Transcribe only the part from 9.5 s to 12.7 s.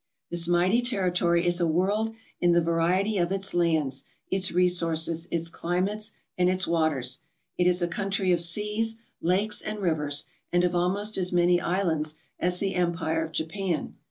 and rivers and of almost as many islands as